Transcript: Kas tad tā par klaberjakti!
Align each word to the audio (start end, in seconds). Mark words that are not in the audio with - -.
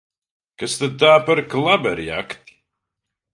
Kas 0.61 0.77
tad 0.79 0.95
tā 1.03 1.11
par 1.27 1.41
klaberjakti! 1.51 2.59